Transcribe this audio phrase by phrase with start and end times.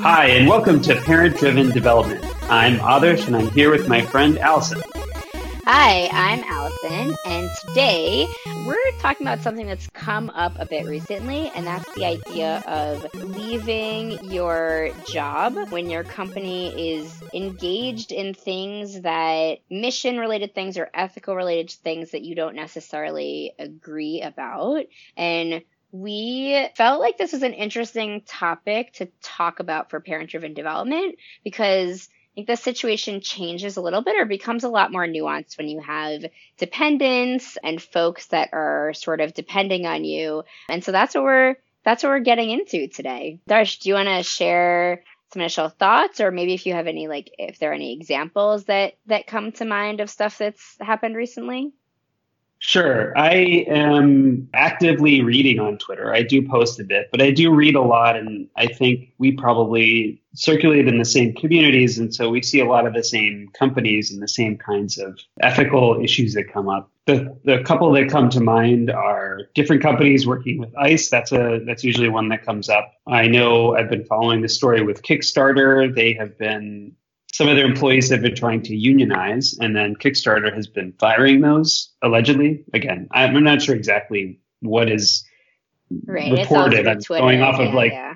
[0.00, 2.24] Hi, and welcome to Parent Driven Development.
[2.50, 4.82] I'm Adarsh, and I'm here with my friend Allison.
[5.66, 8.26] Hi, I'm Allison, and today
[8.66, 13.06] we're talking about something that's come up a bit recently, and that's the idea of
[13.14, 20.90] leaving your job when your company is engaged in things that mission related things or
[20.94, 24.84] ethical related things that you don't necessarily agree about.
[25.16, 25.62] And
[25.92, 31.16] we felt like this was an interesting topic to talk about for parent driven development
[31.42, 35.68] because think the situation changes a little bit or becomes a lot more nuanced when
[35.68, 36.26] you have
[36.58, 40.44] dependents and folks that are sort of depending on you.
[40.68, 43.40] And so that's what we're that's what we're getting into today.
[43.48, 47.08] Darsh, do you want to share some initial thoughts or maybe if you have any
[47.08, 51.16] like if there are any examples that that come to mind of stuff that's happened
[51.16, 51.72] recently?
[52.66, 53.16] Sure.
[53.16, 56.12] I am actively reading on Twitter.
[56.12, 58.16] I do post a bit, but I do read a lot.
[58.16, 61.96] And I think we probably circulate in the same communities.
[61.96, 65.16] And so we see a lot of the same companies and the same kinds of
[65.40, 66.90] ethical issues that come up.
[67.04, 71.08] The, the couple that come to mind are different companies working with ICE.
[71.08, 72.92] That's a that's usually one that comes up.
[73.06, 75.94] I know I've been following the story with Kickstarter.
[75.94, 76.96] They have been
[77.36, 81.42] some of their employees have been trying to unionize, and then Kickstarter has been firing
[81.42, 82.64] those allegedly.
[82.72, 85.22] Again, I'm not sure exactly what is
[86.06, 86.32] right.
[86.32, 86.88] reported.
[86.88, 88.14] I'm Twitter, going off yeah, of like yeah.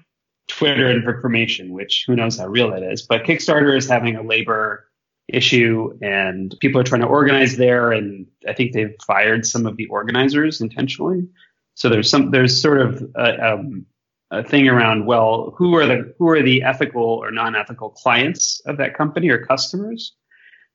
[0.48, 3.02] Twitter and information, which who knows how real that is.
[3.02, 4.88] But Kickstarter is having a labor
[5.28, 9.76] issue, and people are trying to organize there, and I think they've fired some of
[9.76, 11.28] the organizers intentionally.
[11.74, 13.84] So there's some there's sort of a, um,
[14.30, 18.76] a thing around well who are the who are the ethical or non-ethical clients of
[18.78, 20.14] that company or customers?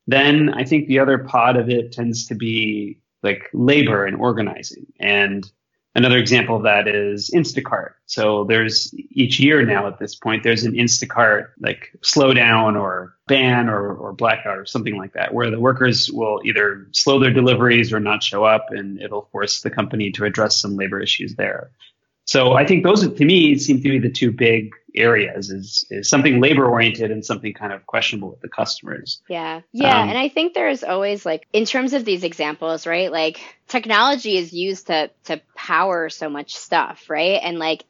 [0.06, 4.86] Then i think the other part of it tends to be like labor and organizing.
[5.00, 5.50] And
[5.94, 7.92] another example of that is instacart.
[8.06, 13.68] So there's each year now at this point there's an instacart like slowdown or ban
[13.68, 17.92] or, or blackout or something like that where the workers will either slow their deliveries
[17.92, 21.70] or not show up and it'll force the company to address some labor issues there
[22.26, 26.08] so I think those to me seem to be the two big areas is is
[26.08, 29.22] something labor oriented and something kind of questionable with the customers.
[29.28, 29.60] Yeah.
[29.72, 33.12] Yeah, um, and I think there's always like in terms of these examples, right?
[33.12, 37.40] Like technology is used to to power so much stuff, right?
[37.42, 37.84] And like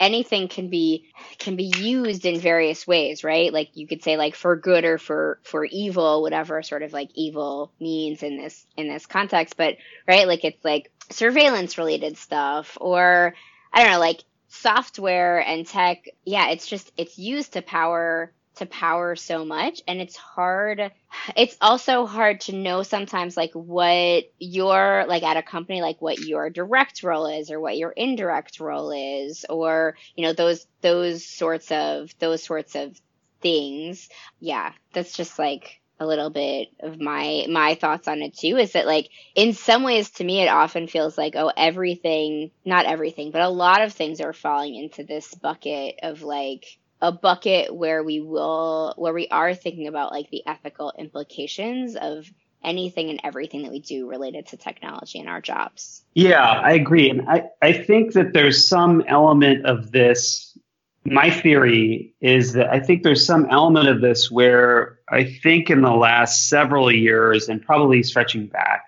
[0.00, 1.06] anything can be
[1.38, 4.98] can be used in various ways right like you could say like for good or
[4.98, 9.76] for for evil whatever sort of like evil means in this in this context but
[10.06, 13.32] right like it's like surveillance related stuff or
[13.72, 18.66] I don't know, like software and tech, yeah, it's just it's used to power to
[18.66, 20.90] power so much and it's hard
[21.36, 26.18] it's also hard to know sometimes like what your like at a company like what
[26.20, 31.24] your direct role is or what your indirect role is or you know those those
[31.24, 32.98] sorts of those sorts of
[33.42, 34.08] things.
[34.40, 38.72] Yeah that's just like a little bit of my my thoughts on it too is
[38.72, 43.30] that like in some ways to me it often feels like oh everything not everything
[43.30, 48.02] but a lot of things are falling into this bucket of like a bucket where
[48.02, 52.30] we will where we are thinking about like the ethical implications of
[52.64, 56.02] anything and everything that we do related to technology in our jobs.
[56.14, 57.10] Yeah, I agree.
[57.10, 60.58] And I, I think that there's some element of this
[61.06, 65.82] my theory is that I think there's some element of this where I think in
[65.82, 68.84] the last several years and probably stretching back,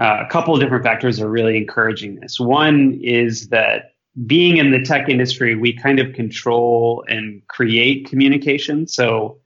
[0.00, 2.40] uh, a couple of different factors are really encouraging this.
[2.40, 3.92] One is that
[4.26, 8.86] being in the tech industry, we kind of control and create communication.
[8.86, 9.38] So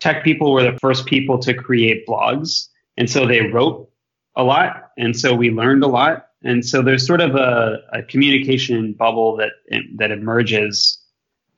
[0.00, 2.68] tech people were the first people to create blogs.
[2.96, 3.90] And so they wrote
[4.36, 4.90] a lot.
[4.96, 6.28] And so we learned a lot.
[6.42, 9.52] And so there's sort of a, a communication bubble that,
[9.96, 11.03] that emerges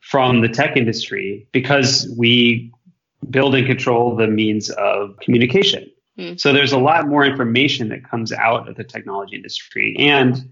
[0.07, 2.73] from the tech industry because we
[3.29, 5.91] build and control the means of communication.
[6.17, 6.39] Mm.
[6.39, 9.97] So there's a lot more information that comes out of the technology industry.
[9.99, 10.49] And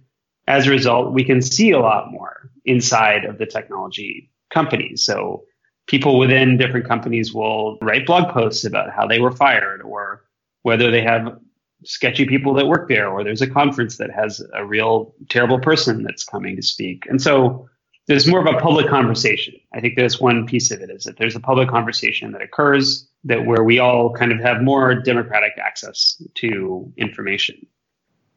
[0.49, 5.05] as a result, we can see a lot more inside of the technology companies.
[5.05, 5.45] So
[5.87, 10.25] people within different companies will write blog posts about how they were fired or
[10.63, 11.39] whether they have
[11.85, 16.03] sketchy people that work there or there's a conference that has a real terrible person
[16.03, 17.07] that's coming to speak.
[17.09, 17.69] And so
[18.07, 19.55] there's more of a public conversation.
[19.73, 23.09] I think there's one piece of it is that there's a public conversation that occurs
[23.25, 27.67] that where we all kind of have more democratic access to information.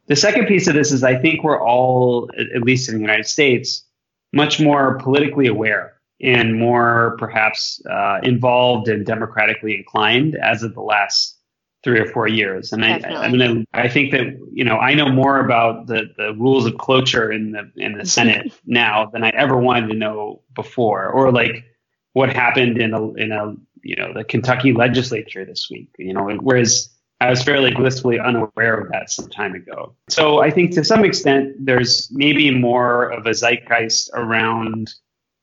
[0.06, 3.26] The second piece of this is I think we're all, at least in the United
[3.26, 3.84] States,
[4.32, 10.80] much more politically aware and more perhaps uh, involved and democratically inclined as of the
[10.80, 11.37] last
[11.84, 12.72] three or four years.
[12.72, 16.34] And I, I mean, I think that you know I know more about the, the
[16.34, 20.42] rules of cloture in the in the Senate now than I ever wanted to know
[20.54, 21.64] before, or like
[22.12, 25.90] what happened in a in a you know the Kentucky legislature this week.
[25.98, 26.90] You know, whereas
[27.20, 29.94] I was fairly blissfully unaware of that some time ago.
[30.08, 34.94] So I think to some extent there's maybe more of a zeitgeist around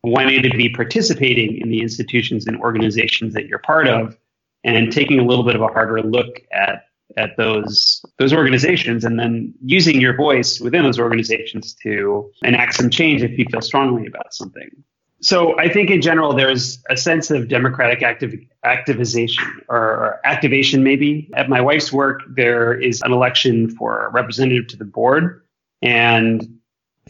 [0.04, 4.18] wanting to be participating in the institutions and organizations that you're part of
[4.66, 9.20] and taking a little bit of a harder look at at those those organizations and
[9.20, 14.08] then using your voice within those organizations to enact some change if you feel strongly
[14.08, 14.70] about something.
[15.22, 18.34] So I think in general there's a sense of democratic active,
[18.66, 21.30] activization or activation maybe.
[21.36, 25.44] At my wife's work there is an election for a representative to the board
[25.82, 26.60] and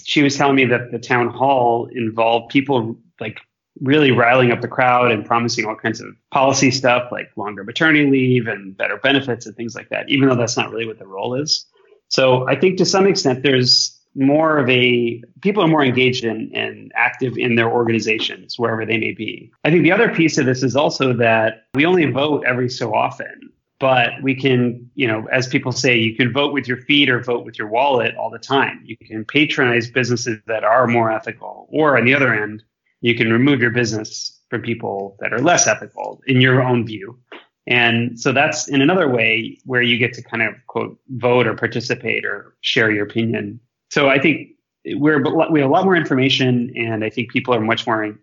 [0.04, 3.40] she was telling me that the town hall involved people like
[3.82, 8.10] really riling up the crowd and promising all kinds of policy stuff like longer maternity
[8.10, 11.08] leave and better benefits and things like that, even though that's not really what the
[11.08, 11.66] role is.
[12.08, 16.50] So I think to some extent there's more of a people are more engaged in
[16.54, 19.52] and active in their organizations wherever they may be.
[19.66, 22.94] I think the other piece of this is also that we only vote every so
[22.94, 27.10] often, but we can, you know, as people say, you can vote with your feet
[27.10, 28.82] or vote with your wallet all the time.
[28.86, 32.64] You can patronize businesses that are more ethical, or on the other end,
[33.02, 37.20] you can remove your business from people that are less ethical in your own view.
[37.68, 41.56] And so that's in another way where you get to kind of quote vote or
[41.56, 43.60] participate or share your opinion.
[43.90, 44.50] So I think
[44.94, 48.16] we're we have a lot more information, and I think people are much more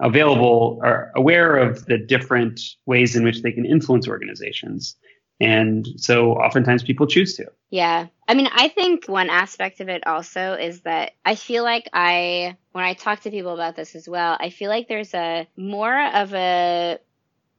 [0.00, 4.96] available are aware of the different ways in which they can influence organizations.
[5.40, 7.46] And so oftentimes people choose to.
[7.70, 8.06] Yeah.
[8.26, 12.56] I mean, I think one aspect of it also is that I feel like I,
[12.72, 16.06] when I talk to people about this as well, I feel like there's a more
[16.06, 16.98] of a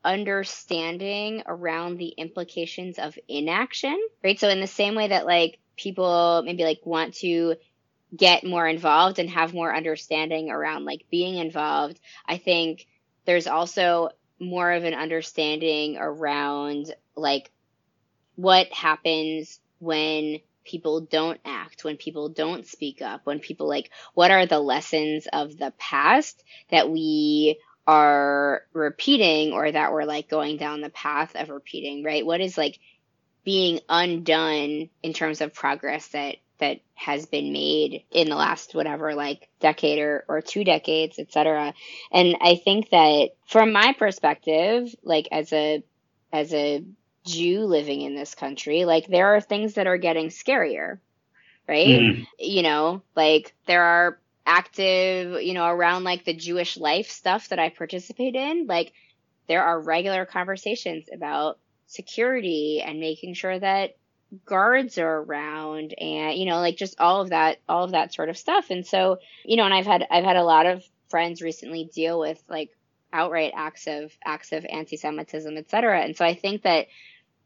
[0.04, 4.40] understanding around the implications of inaction, right?
[4.40, 7.56] So in the same way that like people maybe like want to
[8.16, 12.88] get more involved and have more understanding around like being involved, I think
[13.26, 14.10] there's also
[14.40, 17.52] more of an understanding around like
[18.38, 24.32] what happens when people don't act, when people don't speak up, when people like, what
[24.32, 30.58] are the lessons of the past that we are repeating or that we're like going
[30.58, 32.26] down the path of repeating, right?
[32.26, 32.80] What is like
[33.44, 39.16] being undone in terms of progress that that has been made in the last whatever
[39.16, 41.74] like decade or, or two decades etc
[42.12, 45.84] and i think that from my perspective like as a
[46.34, 46.84] as a
[47.28, 51.00] Jew living in this country, like there are things that are getting scarier,
[51.68, 51.88] right?
[51.88, 52.28] Mm.
[52.40, 57.60] You know, like there are active, you know, around like the Jewish life stuff that
[57.60, 58.94] I participate in, like
[59.48, 63.96] there are regular conversations about security and making sure that
[64.46, 68.28] guards are around and you know like just all of that all of that sort
[68.28, 71.42] of stuff and so you know and i've had i've had a lot of friends
[71.42, 72.70] recently deal with like
[73.14, 76.88] outright acts of acts of anti-semitism etc and so i think that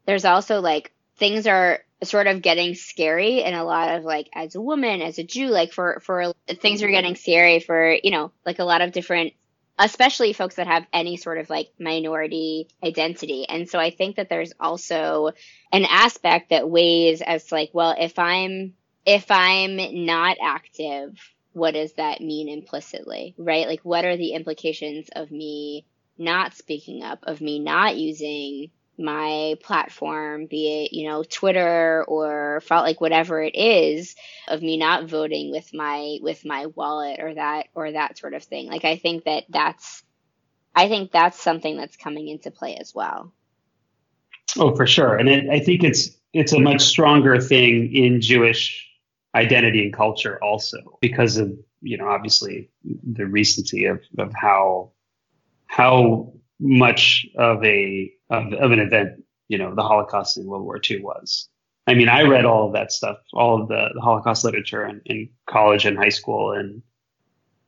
[0.05, 4.55] there's also like things are sort of getting scary and a lot of like as
[4.55, 8.31] a woman as a jew like for for things are getting scary for you know
[8.45, 9.33] like a lot of different
[9.77, 13.45] especially folks that have any sort of like minority identity.
[13.47, 15.31] And so i think that there's also
[15.71, 18.73] an aspect that weighs as like well if i'm
[19.05, 21.17] if i'm not active
[21.53, 23.67] what does that mean implicitly right?
[23.67, 25.85] Like what are the implications of me
[26.17, 32.61] not speaking up of me not using my platform, be it, you know, Twitter or
[32.61, 34.15] felt like whatever it is
[34.47, 38.43] of me not voting with my, with my wallet or that, or that sort of
[38.43, 38.67] thing.
[38.67, 40.03] Like, I think that that's,
[40.75, 43.33] I think that's something that's coming into play as well.
[44.57, 45.15] Oh, for sure.
[45.15, 48.87] And it, I think it's, it's a much stronger thing in Jewish
[49.35, 54.91] identity and culture also because of, you know, obviously the recency of, of how,
[55.65, 60.79] how much of a of, of an event, you know, the Holocaust in World War
[60.89, 61.49] II was.
[61.85, 65.01] I mean, I read all of that stuff, all of the, the Holocaust literature in,
[65.05, 66.81] in college and high school, and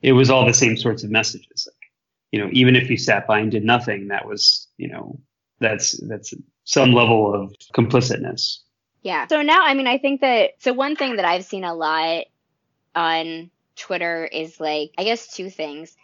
[0.01, 1.67] it was all the same sorts of messages.
[1.67, 1.91] Like,
[2.31, 5.19] you know, even if you sat by and did nothing, that was, you know,
[5.59, 8.59] that's that's some level of complicitness.
[9.01, 9.27] Yeah.
[9.27, 12.25] So now, I mean, I think that so one thing that I've seen a lot
[12.95, 15.95] on Twitter is like, I guess two things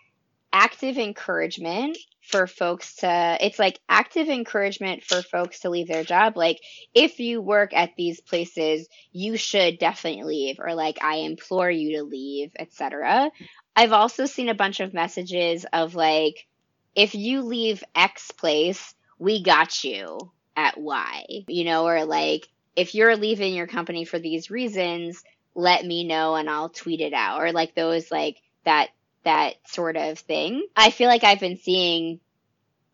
[0.51, 1.97] active encouragement
[2.29, 6.37] for folks to it's like active encouragement for folks to leave their job.
[6.37, 6.59] Like
[6.93, 11.97] if you work at these places you should definitely leave or like i implore you
[11.97, 13.31] to leave etc
[13.75, 16.47] i've also seen a bunch of messages of like
[16.95, 22.95] if you leave x place we got you at y you know, or like if
[22.95, 25.23] you're leaving your company for these reasons,
[25.55, 27.41] let me know and I'll tweet it out.
[27.41, 28.89] Or like those like that
[29.29, 30.65] that sort of thing.
[30.75, 32.19] I feel like I've been seeing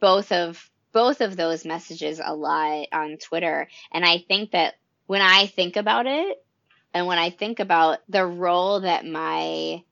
[0.01, 4.75] both of both of those messages a lot on Twitter and I think that
[5.07, 6.37] when I think about it
[6.93, 9.83] and when I think about the role that my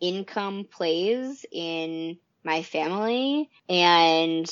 [0.00, 4.50] income plays in my family and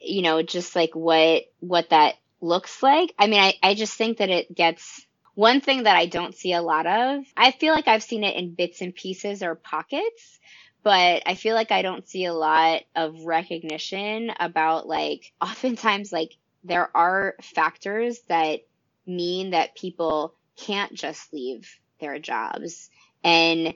[0.00, 4.18] you know just like what what that looks like i mean i, I just think
[4.18, 7.88] that it gets one thing that i don't see a lot of i feel like
[7.88, 10.38] i've seen it in bits and pieces or pockets
[10.82, 16.36] but i feel like i don't see a lot of recognition about like oftentimes like
[16.64, 18.60] there are factors that
[19.06, 22.90] mean that people can't just leave their jobs.
[23.24, 23.74] And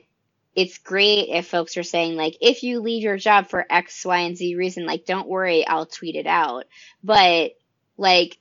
[0.55, 4.19] it's great if folks are saying like if you leave your job for x y
[4.21, 6.65] and z reason like don't worry i'll tweet it out.
[7.03, 7.51] But
[7.97, 8.37] like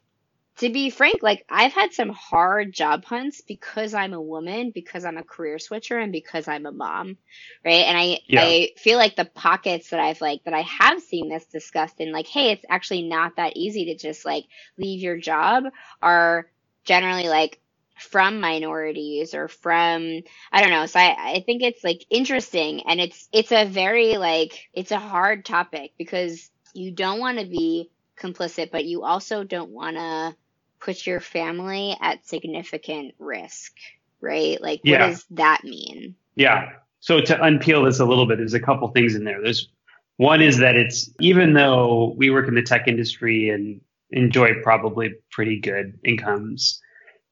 [0.57, 5.05] to be frank like i've had some hard job hunts because i'm a woman because
[5.05, 7.17] i'm a career switcher and because i'm a mom
[7.65, 8.43] right and i yeah.
[8.43, 12.13] i feel like the pockets that i've like that i have seen this discussed in
[12.13, 14.45] like hey it's actually not that easy to just like
[14.79, 15.65] leave your job
[16.01, 16.47] are
[16.85, 17.61] generally like
[17.99, 20.21] from minorities or from
[20.53, 20.87] I don't know.
[20.87, 24.99] So I, I think it's like interesting and it's it's a very like it's a
[24.99, 30.37] hard topic because you don't want to be complicit, but you also don't want to
[30.81, 33.73] put your family at significant risk,
[34.21, 34.61] right?
[34.61, 35.09] Like what yeah.
[35.09, 36.15] does that mean?
[36.35, 36.71] Yeah.
[37.01, 39.41] So to unpeel this a little bit, there's a couple things in there.
[39.43, 39.69] There's
[40.17, 43.81] one is that it's even though we work in the tech industry and
[44.11, 46.81] enjoy probably pretty good incomes,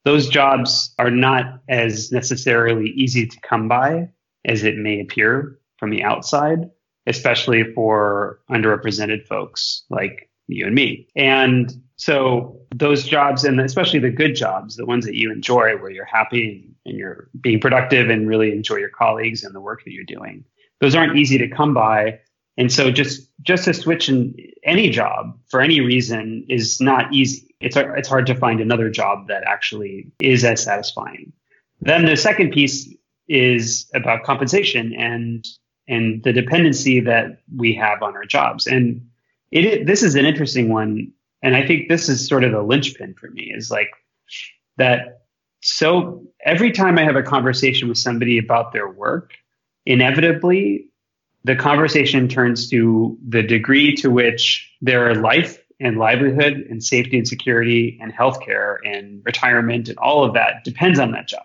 [0.04, 4.08] those jobs are not as necessarily easy to come by
[4.44, 6.70] as it may appear from the outside,
[7.06, 11.08] especially for underrepresented folks like you and me.
[11.16, 15.90] And so those jobs, and especially the good jobs, the ones that you enjoy, where
[15.90, 19.92] you're happy and you're being productive and really enjoy your colleagues and the work that
[19.92, 20.44] you're doing,
[20.80, 22.20] those aren't easy to come by.
[22.56, 27.54] And so just just to switch in any job for any reason is not easy
[27.64, 31.32] it's it's hard to find another job that actually is as satisfying.
[31.80, 32.94] Then the second piece
[33.26, 35.44] is about compensation and
[35.88, 38.66] and the dependency that we have on our jobs.
[38.66, 39.08] And
[39.50, 43.14] it this is an interesting one, and I think this is sort of the linchpin
[43.14, 43.90] for me is like
[44.76, 45.22] that.
[45.62, 49.32] So every time I have a conversation with somebody about their work,
[49.86, 50.90] inevitably
[51.44, 57.28] the conversation turns to the degree to which their life and livelihood and safety and
[57.28, 61.42] security and healthcare and retirement and all of that depends on that job.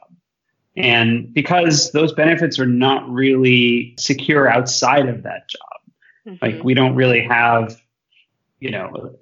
[0.78, 5.94] And because those benefits are not really secure outside of that job,
[6.28, 6.46] mm-hmm.
[6.46, 7.82] like we don't really have,
[8.60, 9.16] you know,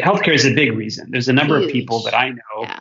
[0.00, 1.08] healthcare is a big reason.
[1.10, 1.68] There's a number Huge.
[1.68, 2.80] of people that I know yeah.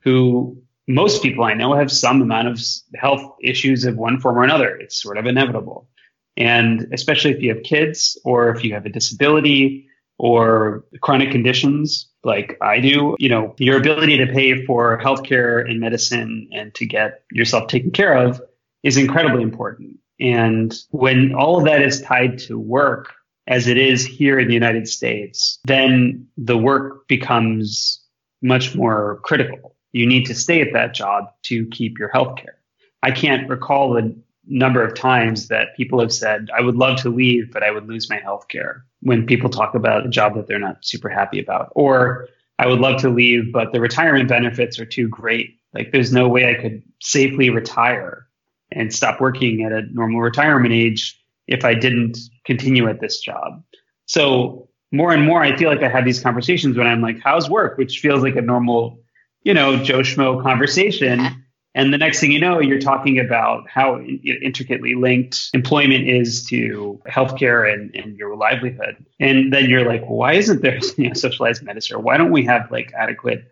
[0.00, 2.60] who most people I know have some amount of
[2.94, 4.76] health issues of one form or another.
[4.76, 5.88] It's sort of inevitable.
[6.36, 9.86] And especially if you have kids or if you have a disability
[10.18, 15.80] or chronic conditions like I do, you know, your ability to pay for healthcare and
[15.80, 18.40] medicine and to get yourself taken care of
[18.82, 19.98] is incredibly important.
[20.20, 23.12] And when all of that is tied to work,
[23.46, 28.00] as it is here in the United States, then the work becomes
[28.42, 29.76] much more critical.
[29.92, 32.58] You need to stay at that job to keep your health care.
[33.02, 37.10] I can't recall the number of times that people have said, I would love to
[37.10, 40.46] leave, but I would lose my health care when people talk about a job that
[40.46, 41.72] they're not super happy about.
[41.74, 45.58] Or I would love to leave, but the retirement benefits are too great.
[45.72, 48.26] Like there's no way I could safely retire
[48.70, 53.62] and stop working at a normal retirement age if I didn't continue at this job.
[54.06, 57.50] So more and more, I feel like I have these conversations when I'm like, how's
[57.50, 57.78] work?
[57.78, 59.00] Which feels like a normal,
[59.42, 61.44] you know, Joe Schmo conversation.
[61.74, 67.00] And the next thing you know, you're talking about how intricately linked employment is to
[67.08, 69.04] healthcare and, and your livelihood.
[69.18, 71.96] And then you're like, well, why isn't there you know, socialized medicine?
[71.96, 73.50] Or why don't we have like adequate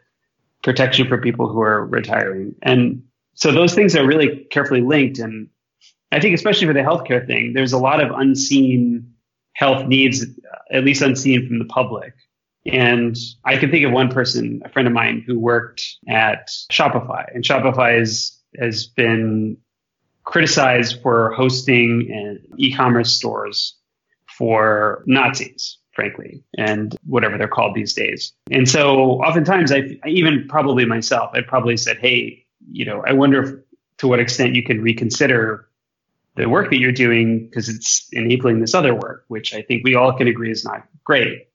[0.63, 2.55] protection for people who are retiring?
[2.63, 3.03] And
[3.35, 5.19] so those things are really carefully linked.
[5.19, 5.49] And
[6.13, 9.15] I think especially for the healthcare thing, there's a lot of unseen
[9.55, 10.25] health needs,
[10.71, 12.15] at least unseen from the public.
[12.67, 17.25] And I can think of one person, a friend of mine, who worked at Shopify.
[17.35, 19.57] And Shopify is, has been
[20.25, 23.75] criticized for hosting e-commerce stores
[24.27, 28.33] for Nazis, frankly, and whatever they're called these days.
[28.51, 33.43] And so oftentimes I, even probably myself, I probably said, Hey, you know, I wonder
[33.43, 33.55] if,
[33.99, 35.69] to what extent you can reconsider
[36.35, 39.95] the work that you're doing because it's enabling this other work, which I think we
[39.95, 41.49] all can agree is not great.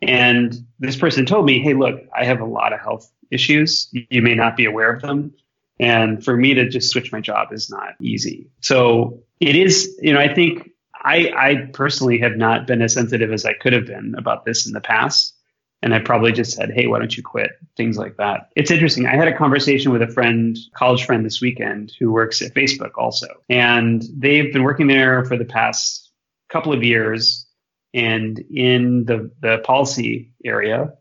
[0.00, 3.88] And this person told me, Hey, look, I have a lot of health issues.
[3.92, 5.32] You may not be aware of them.
[5.80, 8.48] And for me to just switch my job is not easy.
[8.60, 13.32] So it is, you know, I think I, I personally have not been as sensitive
[13.32, 15.34] as I could have been about this in the past.
[15.82, 17.50] And I probably just said, Hey, why don't you quit?
[17.76, 18.50] Things like that.
[18.54, 19.06] It's interesting.
[19.06, 22.92] I had a conversation with a friend, college friend this weekend who works at Facebook
[22.96, 23.26] also.
[23.48, 26.10] And they've been working there for the past
[26.48, 27.46] couple of years
[27.94, 30.92] and in the, the policy area,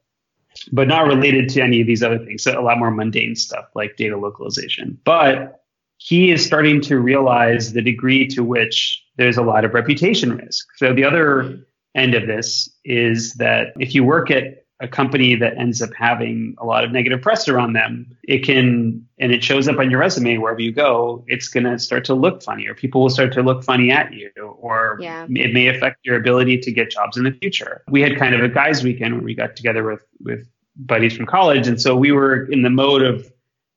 [0.71, 2.43] but not related to any of these other things.
[2.43, 4.97] So a lot more mundane stuff like data localization.
[5.05, 5.61] But
[5.97, 10.67] he is starting to realize the degree to which there's a lot of reputation risk.
[10.77, 11.59] So the other
[11.95, 16.55] end of this is that if you work at a company that ends up having
[16.57, 19.99] a lot of negative press around them, it can, and it shows up on your
[19.99, 23.31] resume wherever you go, it's going to start to look funny or people will start
[23.33, 25.23] to look funny at you or yeah.
[25.29, 27.83] it may affect your ability to get jobs in the future.
[27.89, 31.27] We had kind of a guys weekend where we got together with, with buddies from
[31.27, 31.67] college.
[31.67, 33.31] And so we were in the mode of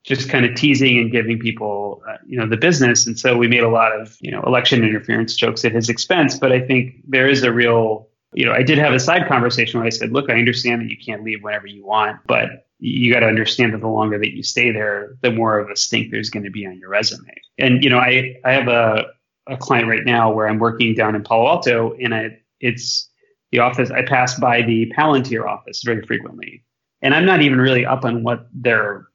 [0.05, 3.07] just kind of teasing and giving people, uh, you know, the business.
[3.07, 6.39] And so we made a lot of, you know, election interference jokes at his expense.
[6.39, 9.81] But I think there is a real you know, I did have a side conversation
[9.81, 13.13] where I said, look, I understand that you can't leave whenever you want, but you
[13.13, 16.11] got to understand that the longer that you stay there, the more of a stink
[16.11, 17.33] there's going to be on your resume.
[17.59, 19.07] And, you know, I, I have a,
[19.47, 23.09] a client right now where I'm working down in Palo Alto and I, it's
[23.53, 23.91] the office.
[23.91, 26.65] I pass by the Palantir office very frequently
[27.05, 29.09] and I'm not even really up on what their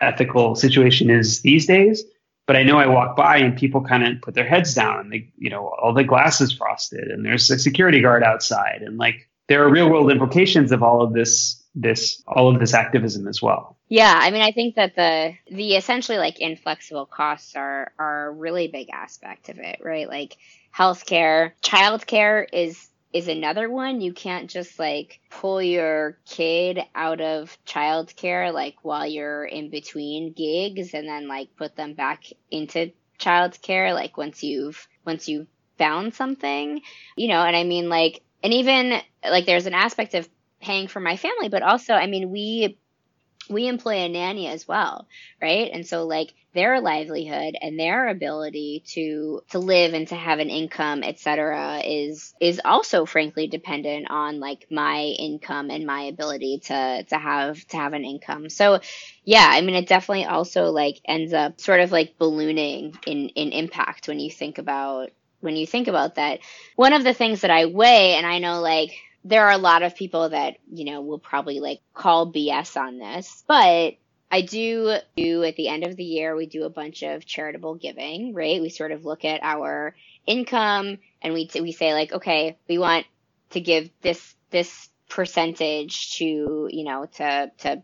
[0.00, 2.02] ethical situation is these days.
[2.50, 5.12] But I know I walk by and people kind of put their heads down and
[5.12, 8.98] they, you know, all the glass is frosted and there's a security guard outside and
[8.98, 13.28] like there are real world implications of all of this this all of this activism
[13.28, 13.78] as well.
[13.86, 18.32] Yeah, I mean I think that the the essentially like inflexible costs are are a
[18.32, 20.08] really big aspect of it, right?
[20.08, 20.36] Like
[20.76, 24.00] healthcare, childcare is is another one.
[24.00, 30.32] You can't just like pull your kid out of childcare like while you're in between
[30.32, 35.48] gigs and then like put them back into childcare like once you've once you've
[35.78, 36.82] found something,
[37.16, 40.28] you know, and I mean like and even like there's an aspect of
[40.60, 42.78] paying for my family, but also I mean we
[43.50, 45.06] we employ a nanny as well,
[45.42, 45.70] right?
[45.72, 50.50] And so like their livelihood and their ability to to live and to have an
[50.50, 57.04] income, etc., is is also frankly dependent on like my income and my ability to
[57.04, 58.48] to have to have an income.
[58.48, 58.80] So
[59.24, 63.52] yeah, I mean it definitely also like ends up sort of like ballooning in in
[63.52, 65.10] impact when you think about
[65.40, 66.40] when you think about that.
[66.76, 68.92] One of the things that I weigh and I know like
[69.24, 72.98] there are a lot of people that, you know, will probably like call BS on
[72.98, 73.96] this, but
[74.30, 77.74] I do do at the end of the year, we do a bunch of charitable
[77.74, 78.60] giving, right?
[78.60, 79.94] We sort of look at our
[80.26, 83.06] income and we, we say like, okay, we want
[83.50, 87.82] to give this, this percentage to, you know, to, to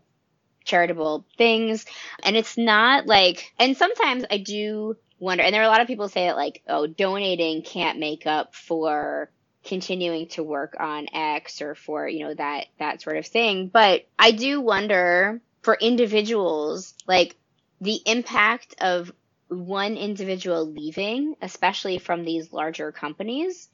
[0.63, 1.85] charitable things.
[2.23, 5.87] And it's not like, and sometimes I do wonder, and there are a lot of
[5.87, 9.29] people say that like, oh, donating can't make up for
[9.67, 13.67] continuing to work on X or for, you know, that, that sort of thing.
[13.67, 17.35] But I do wonder for individuals, like
[17.81, 19.11] the impact of
[19.49, 23.69] one individual leaving, especially from these larger companies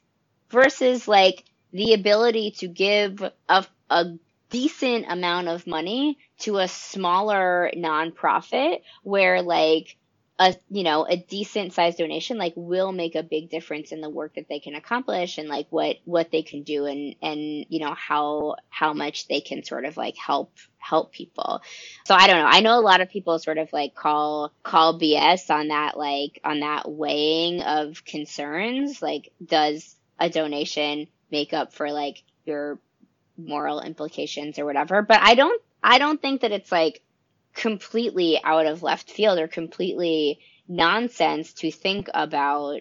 [0.50, 4.04] versus like the ability to give a, a
[4.50, 9.96] decent amount of money to a smaller nonprofit where like
[10.38, 14.10] a you know a decent sized donation like will make a big difference in the
[14.10, 17.78] work that they can accomplish and like what what they can do and and you
[17.78, 21.62] know how how much they can sort of like help help people.
[22.04, 22.46] So i don't know.
[22.46, 26.40] I know a lot of people sort of like call call bs on that like
[26.44, 29.00] on that weighing of concerns.
[29.00, 32.80] Like does a donation make up for like your
[33.36, 35.00] moral implications or whatever?
[35.02, 37.02] But i don't i don't think that it's like
[37.54, 42.80] completely out of left field or completely nonsense to think about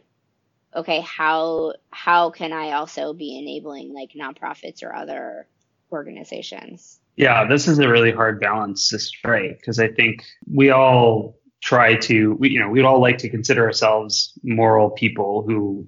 [0.76, 5.48] okay how how can i also be enabling like nonprofits or other
[5.92, 7.00] organizations?
[7.16, 11.96] Yeah this is a really hard balance to strike because i think we all try
[11.96, 15.88] to we, you know we'd all like to consider ourselves moral people who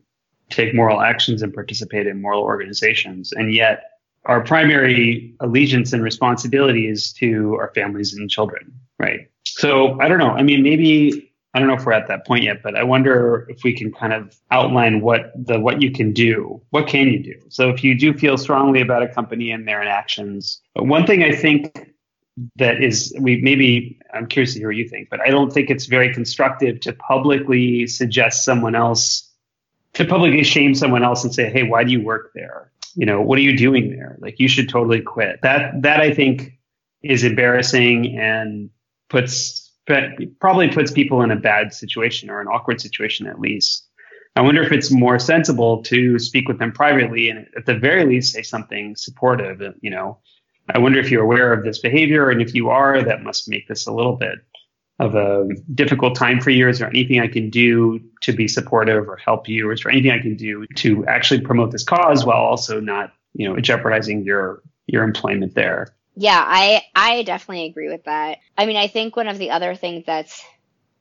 [0.49, 3.94] take moral actions and participate in moral organizations and yet
[4.25, 9.29] our primary allegiance and responsibility is to our families and children, right?
[9.43, 10.31] So I don't know.
[10.31, 13.47] I mean, maybe I don't know if we're at that point yet, but I wonder
[13.49, 16.61] if we can kind of outline what the what you can do.
[16.71, 17.39] What can you do?
[17.49, 21.31] So if you do feel strongly about a company and their actions, one thing I
[21.31, 21.93] think
[22.57, 25.69] that is we maybe I'm curious to hear what you think, but I don't think
[25.69, 29.31] it's very constructive to publicly suggest someone else
[29.93, 33.21] to publicly shame someone else and say, "Hey, why do you work there?" You know,
[33.21, 34.17] what are you doing there?
[34.19, 35.39] Like you should totally quit.
[35.43, 36.53] That that I think
[37.03, 38.69] is embarrassing and
[39.09, 39.71] puts
[40.39, 43.87] probably puts people in a bad situation or an awkward situation at least.
[44.35, 48.05] I wonder if it's more sensible to speak with them privately and at the very
[48.05, 49.61] least say something supportive.
[49.81, 50.17] You know,
[50.73, 53.67] I wonder if you're aware of this behavior, and if you are, that must make
[53.67, 54.39] this a little bit
[54.99, 56.69] of a difficult time for you.
[56.69, 59.71] Is there anything I can do to be supportive or help you?
[59.71, 63.47] Is there anything I can do to actually promote this cause while also not, you
[63.47, 65.95] know, jeopardizing your your employment there?
[66.15, 68.39] Yeah, I I definitely agree with that.
[68.57, 70.43] I mean, I think one of the other things that's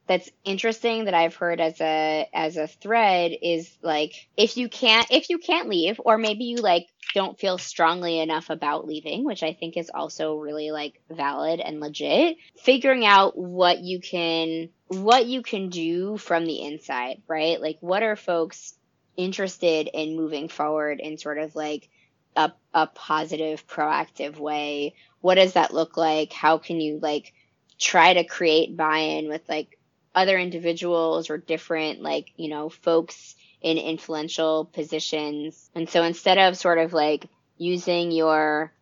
[0.07, 5.07] that's interesting that I've heard as a as a thread is like if you can't
[5.11, 9.43] if you can't leave or maybe you like don't feel strongly enough about leaving, which
[9.43, 15.27] I think is also really like valid and legit, figuring out what you can what
[15.27, 17.61] you can do from the inside, right?
[17.61, 18.75] Like what are folks
[19.17, 21.89] interested in moving forward in sort of like
[22.37, 27.33] a, a positive proactive way what does that look like how can you like
[27.79, 29.79] try to create buy-in with like
[30.15, 35.71] other individuals or different like you know folks in influential positions.
[35.75, 38.73] And so instead of sort of like using your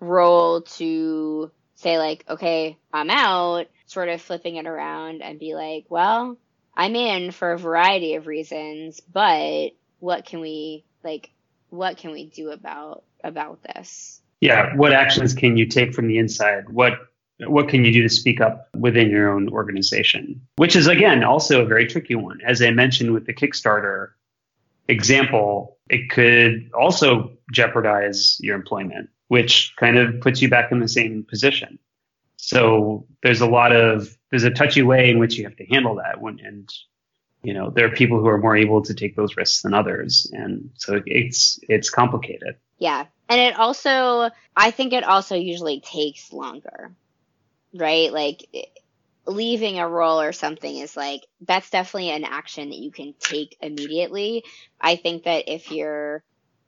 [0.00, 5.86] role to say like okay i'm out sort of flipping it around and be like
[5.88, 6.36] well
[6.74, 11.30] i'm in for a variety of reasons but what can we like
[11.70, 14.20] what can we do about about this?
[14.40, 16.68] Yeah what actions can you take from the inside?
[16.68, 16.94] What
[17.40, 20.40] what can you do to speak up within your own organization?
[20.56, 22.40] Which is, again, also a very tricky one.
[22.46, 24.10] As I mentioned with the Kickstarter
[24.88, 30.88] example, it could also jeopardize your employment, which kind of puts you back in the
[30.88, 31.78] same position.
[32.36, 35.96] So there's a lot of, there's a touchy way in which you have to handle
[35.96, 36.68] that when, and,
[37.42, 40.30] you know, there are people who are more able to take those risks than others.
[40.32, 42.56] And so it's, it's complicated.
[42.78, 43.06] Yeah.
[43.28, 46.92] And it also, I think it also usually takes longer
[47.74, 48.12] right?
[48.12, 48.44] Like
[49.26, 53.56] leaving a role or something is like that's definitely an action that you can take
[53.60, 54.44] immediately.
[54.80, 56.22] I think that if you're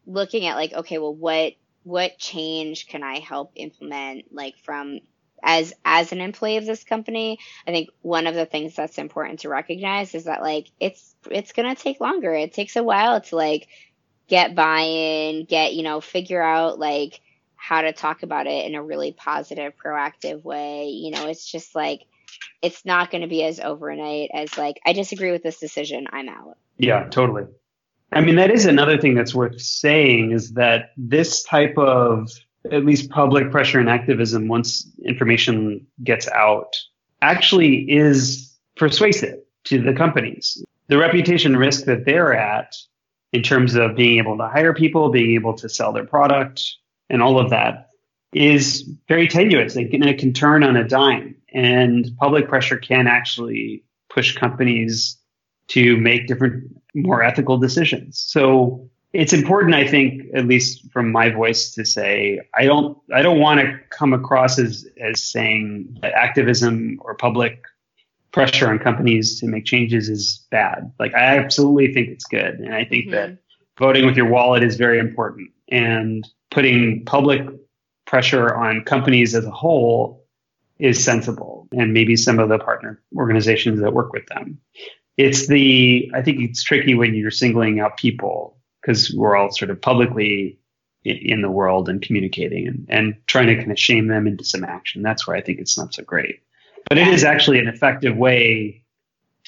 [0.06, 5.00] looking at like okay, well what what change can I help implement like from
[5.42, 9.40] as as an employee of this company, I think one of the things that's important
[9.40, 12.34] to recognize is that like it's it's going to take longer.
[12.34, 13.68] It takes a while to like
[14.28, 17.20] get buy-in, get, you know, figure out like
[17.58, 20.88] how to talk about it in a really positive, proactive way.
[20.88, 22.06] You know, it's just like
[22.62, 26.28] it's not going to be as overnight as like I disagree with this decision, I'm
[26.28, 26.56] out.
[26.78, 27.44] Yeah, totally.
[28.12, 32.30] I mean, that is another thing that's worth saying is that this type of
[32.72, 36.74] at least public pressure and activism once information gets out
[37.20, 40.62] actually is persuasive to the companies.
[40.86, 42.74] The reputation risk that they're at
[43.32, 46.76] in terms of being able to hire people, being able to sell their product,
[47.10, 47.90] and all of that
[48.32, 51.34] is very tenuous and it can turn on a dime.
[51.52, 55.16] And public pressure can actually push companies
[55.68, 58.18] to make different, more ethical decisions.
[58.18, 63.22] So it's important, I think, at least from my voice, to say I don't I
[63.22, 67.62] don't want to come across as as saying that activism or public
[68.32, 70.92] pressure on companies to make changes is bad.
[70.98, 73.12] Like I absolutely think it's good, and I think mm-hmm.
[73.12, 73.38] that
[73.78, 75.50] voting with your wallet is very important.
[75.70, 77.46] And putting public
[78.06, 80.24] pressure on companies as a whole
[80.78, 84.58] is sensible and maybe some of the partner organizations that work with them.
[85.16, 89.70] It's the, I think it's tricky when you're singling out people because we're all sort
[89.70, 90.58] of publicly
[91.04, 94.64] in the world and communicating and, and trying to kind of shame them into some
[94.64, 95.02] action.
[95.02, 96.40] That's where I think it's not so great.
[96.88, 98.84] But it is actually an effective way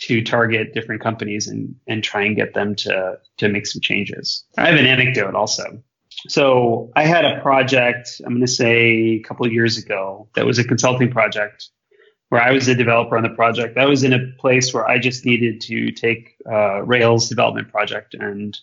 [0.01, 4.45] to target different companies and, and try and get them to, to make some changes.
[4.59, 5.83] I have an anecdote also.
[6.29, 10.59] So I had a project, I'm going to say a couple years ago, that was
[10.59, 11.70] a consulting project
[12.31, 13.77] where I was a developer on the project.
[13.77, 18.14] I was in a place where I just needed to take a Rails development project.
[18.14, 18.57] And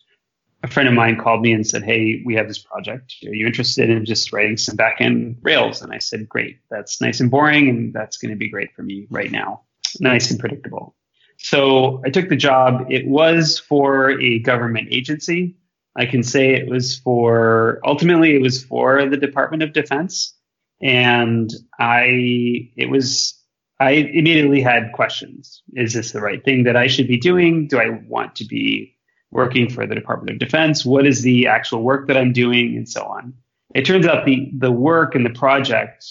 [0.63, 3.15] a friend of mine called me and said, Hey, we have this project.
[3.25, 5.81] Are you interested in just writing some backend Rails?
[5.81, 6.60] And I said, Great.
[6.69, 7.69] That's nice and boring.
[7.69, 9.63] And that's going to be great for me right now.
[9.99, 10.95] Nice and predictable.
[11.39, 12.88] So I took the job.
[12.89, 15.57] It was for a government agency.
[15.97, 20.36] I can say it was for ultimately it was for the Department of Defense,
[20.81, 23.33] and I it was
[23.79, 25.63] I immediately had questions.
[25.73, 27.67] Is this the right thing that I should be doing?
[27.67, 28.95] Do I want to be
[29.31, 30.86] working for the Department of Defense?
[30.86, 33.33] What is the actual work that I'm doing, and so on.
[33.73, 36.05] It turns out the the work and the project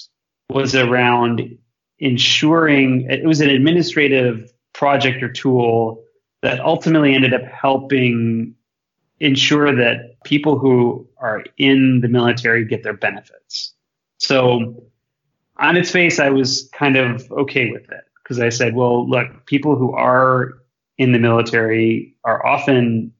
[0.50, 1.58] was around
[2.00, 6.02] ensuring it was an administrative project or tool
[6.42, 8.55] that ultimately ended up helping
[9.20, 13.74] ensure that people who are in the military get their benefits.
[14.18, 14.84] So
[15.58, 19.46] on its face, I was kind of okay with it because I said, well, look,
[19.46, 20.54] people who are
[20.98, 23.12] in the military are often,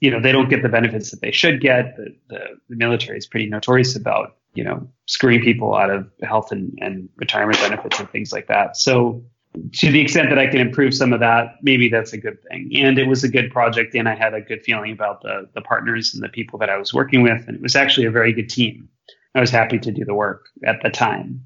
[0.00, 1.96] you know, they don't get the benefits that they should get.
[1.96, 6.52] The, the, the military is pretty notorious about, you know, screwing people out of health
[6.52, 8.76] and, and retirement benefits and things like that.
[8.76, 9.24] So
[9.72, 12.70] to the extent that I can improve some of that, maybe that's a good thing.
[12.76, 15.60] And it was a good project, and I had a good feeling about the the
[15.60, 18.32] partners and the people that I was working with, and it was actually a very
[18.32, 18.88] good team.
[19.34, 21.44] I was happy to do the work at the time.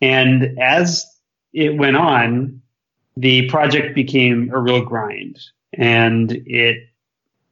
[0.00, 1.06] And as
[1.52, 2.60] it went on,
[3.16, 5.38] the project became a real grind,
[5.74, 6.88] and it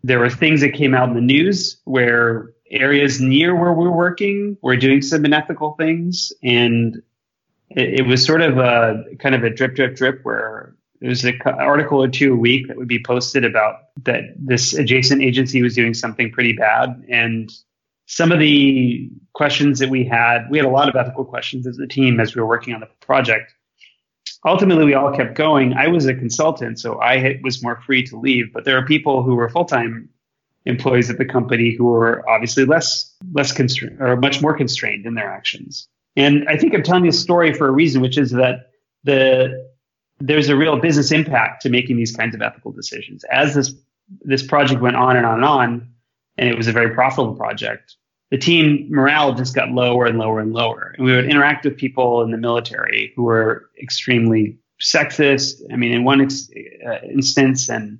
[0.03, 3.91] there were things that came out in the news where areas near where we we're
[3.95, 7.03] working were doing some unethical things, and
[7.71, 11.25] it, it, was sort of a kind of a drip, drip, drip where there was
[11.25, 15.63] an article or two a week that would be posted about that this adjacent agency
[15.63, 17.05] was doing something pretty bad.
[17.09, 17.51] And
[18.07, 21.79] some of the questions that we had, we had a lot of ethical questions as
[21.79, 23.55] a team as we were working on the project.
[24.45, 25.75] Ultimately, we all kept going.
[25.75, 28.53] I was a consultant, so I was more free to leave.
[28.53, 30.09] But there are people who were full time
[30.67, 35.15] employees at the company who were obviously less less constrained or much more constrained in
[35.15, 35.89] their actions.
[36.21, 38.71] And I think I'm telling this story for a reason, which is that
[39.05, 39.71] the
[40.19, 43.25] there's a real business impact to making these kinds of ethical decisions.
[43.25, 43.73] As this
[44.21, 45.89] this project went on and on and on,
[46.37, 47.97] and it was a very profitable project,
[48.31, 50.93] the team morale just got lower and lower and lower.
[50.97, 55.63] And we would interact with people in the military who were extremely sexist.
[55.73, 56.51] I mean, in one ex-
[56.87, 57.99] uh, instance, and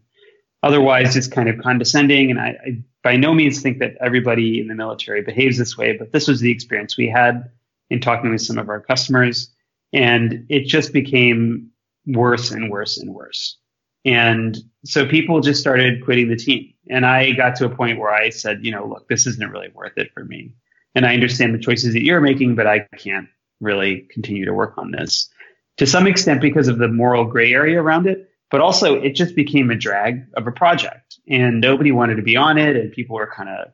[0.63, 2.31] otherwise just kind of condescending.
[2.31, 5.97] And I, I by no means think that everybody in the military behaves this way,
[5.97, 7.51] but this was the experience we had
[7.91, 9.53] in talking with some of our customers.
[9.93, 11.71] And it just became
[12.07, 13.59] worse and worse and worse.
[14.05, 16.73] And so people just started quitting the team.
[16.89, 19.69] And I got to a point where I said, you know, look, this isn't really
[19.75, 20.55] worth it for me.
[20.95, 23.29] And I understand the choices that you're making, but I can't
[23.61, 25.29] really continue to work on this
[25.77, 28.29] to some extent because of the moral gray area around it.
[28.51, 32.37] But also it just became a drag of a project and nobody wanted to be
[32.37, 32.77] on it.
[32.77, 33.69] And people were kind of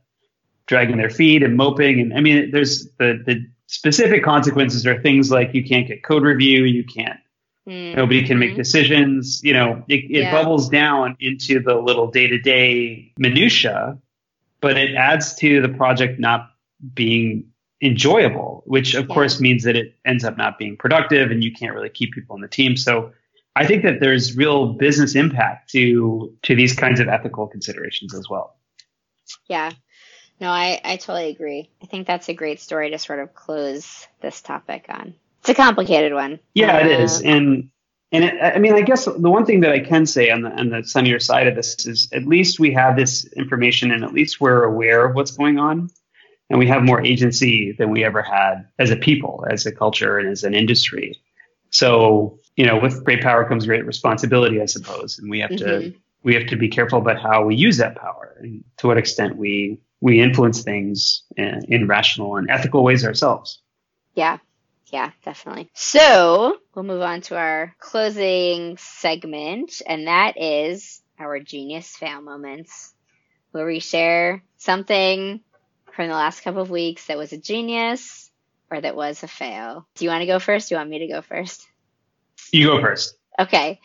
[0.66, 2.00] dragging their feet and moping.
[2.00, 6.22] And I mean, there's the, the specific consequences are things like you can't get code
[6.22, 7.20] review, you can't,
[7.68, 7.96] mm-hmm.
[7.96, 9.42] nobody can make decisions.
[9.42, 10.32] You know, it, it yeah.
[10.32, 13.98] bubbles down into the little day to day minutia,
[14.60, 16.50] but it adds to the project not
[16.94, 17.44] being
[17.82, 19.14] enjoyable, which of yeah.
[19.14, 22.34] course means that it ends up not being productive and you can't really keep people
[22.34, 22.76] on the team.
[22.76, 23.12] So
[23.54, 28.28] I think that there's real business impact to to these kinds of ethical considerations as
[28.28, 28.56] well.
[29.48, 29.72] Yeah.
[30.40, 31.70] No, I, I totally agree.
[31.82, 35.14] I think that's a great story to sort of close this topic on.
[35.40, 36.40] It's a complicated one.
[36.54, 37.22] Yeah, uh, it is.
[37.22, 37.70] And
[38.12, 40.50] and it, I mean, I guess the one thing that I can say on the
[40.50, 44.12] on the sunnier side of this is at least we have this information and at
[44.12, 45.90] least we're aware of what's going on.
[46.48, 50.18] And we have more agency than we ever had as a people, as a culture,
[50.18, 51.20] and as an industry.
[51.70, 55.18] So, you know, with great power comes great responsibility, I suppose.
[55.18, 55.90] And we have mm-hmm.
[55.90, 58.98] to we have to be careful about how we use that power and to what
[58.98, 63.62] extent we we influence things in, in rational and ethical ways ourselves.
[64.14, 64.38] Yeah,
[64.88, 65.70] yeah, definitely.
[65.74, 72.94] So we'll move on to our closing segment, and that is our genius fail moments,
[73.52, 75.40] where we share something
[75.92, 78.30] from the last couple of weeks that was a genius
[78.70, 79.86] or that was a fail.
[79.94, 80.68] Do you want to go first?
[80.68, 81.66] Do you want me to go first?
[82.52, 83.16] You go first.
[83.38, 83.80] Okay.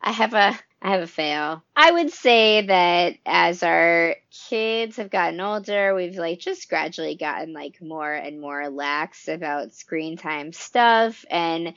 [0.00, 1.64] I have a I have a fail.
[1.74, 4.14] I would say that as our
[4.48, 9.74] kids have gotten older, we've like just gradually gotten like more and more lax about
[9.74, 11.74] screen time stuff and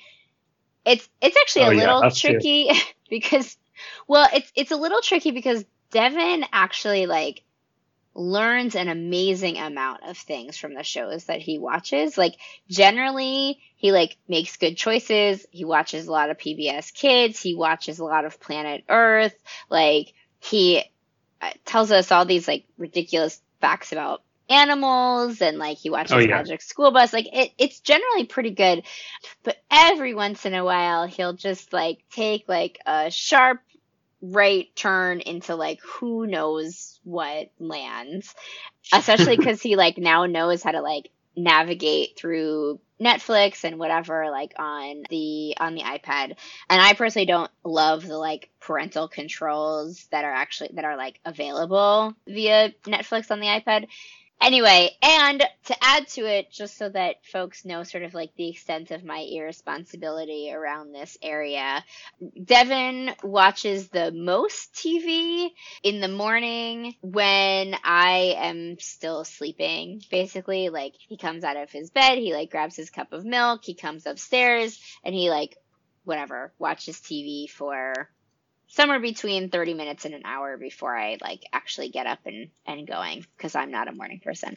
[0.85, 2.71] it's it's actually oh, a little yeah, tricky
[3.09, 3.57] because
[4.07, 7.43] well, it's it's a little tricky because Devin actually like
[8.13, 12.17] learns an amazing amount of things from the shows that he watches.
[12.17, 12.35] Like
[12.69, 15.45] generally, he like makes good choices.
[15.51, 17.39] He watches a lot of PBS Kids.
[17.39, 19.35] He watches a lot of Planet Earth.
[19.69, 20.83] Like he
[21.41, 26.17] uh, tells us all these like ridiculous facts about animals and like he watches oh,
[26.19, 26.27] yeah.
[26.27, 27.13] Magic School Bus.
[27.13, 28.83] Like it, it's generally pretty good,
[29.43, 33.61] but every once in a while he'll just like take like a sharp
[34.21, 38.33] right turn into like who knows what lands.
[38.93, 44.53] Especially because he like now knows how to like navigate through netflix and whatever like
[44.59, 46.35] on the on the ipad.
[46.69, 51.19] And i personally don't love the like parental controls that are actually that are like
[51.25, 53.87] available via netflix on the ipad
[54.41, 58.49] Anyway, and to add to it, just so that folks know sort of like the
[58.49, 61.85] extent of my irresponsibility around this area,
[62.43, 65.51] Devin watches the most TV
[65.83, 70.01] in the morning when I am still sleeping.
[70.09, 73.63] Basically, like he comes out of his bed, he like grabs his cup of milk,
[73.63, 75.55] he comes upstairs, and he like
[76.03, 78.09] whatever watches TV for
[78.71, 82.87] somewhere between 30 minutes and an hour before I like actually get up and, and
[82.87, 84.55] going because I'm not a morning person.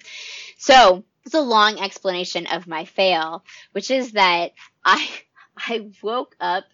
[0.56, 4.52] So it's a long explanation of my fail, which is that
[4.84, 5.08] I,
[5.56, 6.64] I woke up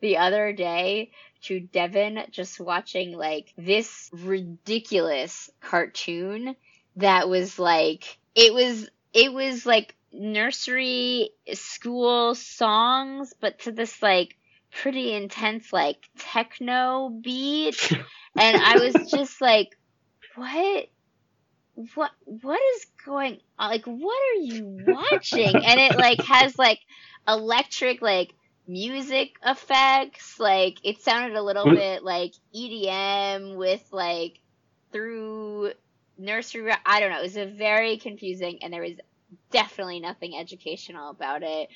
[0.00, 6.56] the other day to Devin just watching like this ridiculous cartoon
[6.96, 14.36] that was like, it was, it was like nursery school songs, but to this like
[14.72, 17.92] pretty intense like techno beat.
[18.34, 19.76] And I was just like
[20.36, 20.86] what?
[21.94, 23.70] What what is going on?
[23.70, 25.54] Like what are you watching?
[25.54, 26.78] And it like has like
[27.28, 28.32] electric like
[28.66, 30.40] music effects.
[30.40, 34.38] Like it sounded a little bit like EDM with like
[34.92, 35.72] through
[36.16, 37.18] nursery I don't know.
[37.18, 38.96] It was a very confusing and there was
[39.50, 41.68] definitely nothing educational about it.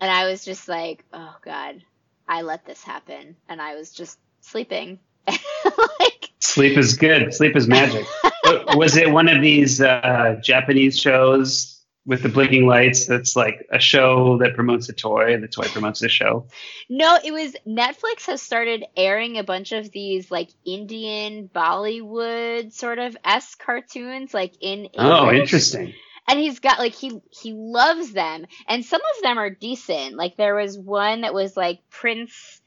[0.00, 1.84] And I was just like oh god
[2.28, 4.98] I let this happen and I was just sleeping.
[5.26, 7.34] like sleep is good.
[7.34, 8.06] Sleep is magic.
[8.74, 11.74] was it one of these uh, Japanese shows
[12.06, 15.64] with the blinking lights that's like a show that promotes a toy and the toy
[15.64, 16.46] promotes the show?
[16.88, 22.98] No, it was Netflix has started airing a bunch of these like Indian Bollywood sort
[22.98, 24.92] of s cartoons like in English.
[24.96, 25.94] Oh, interesting
[26.28, 28.46] and he's got like he he loves them.
[28.68, 30.16] And some of them are decent.
[30.16, 32.57] Like there was one that was like prince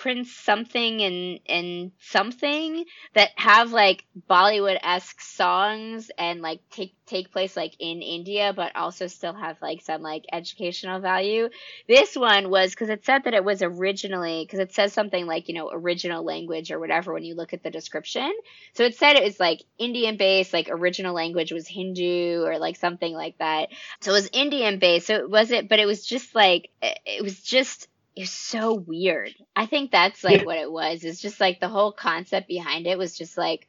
[0.00, 7.30] Prince something and and something that have like Bollywood esque songs and like take take
[7.30, 11.50] place like in India, but also still have like some like educational value.
[11.86, 15.48] This one was because it said that it was originally because it says something like
[15.48, 18.32] you know original language or whatever when you look at the description.
[18.72, 22.76] So it said it was like Indian based, like original language was Hindu or like
[22.76, 23.68] something like that.
[24.00, 25.08] So it was Indian based.
[25.08, 29.34] So it wasn't, but it was just like it was just is so weird.
[29.54, 31.04] I think that's like what it was.
[31.04, 33.66] It's just like the whole concept behind it was just like,